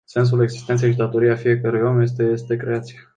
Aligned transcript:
Sensul 0.05 0.41
existenței 0.41 0.91
și 0.91 0.97
datoria 0.97 1.35
fiecărui 1.35 1.81
om 1.81 2.01
estecreația. 2.17 3.01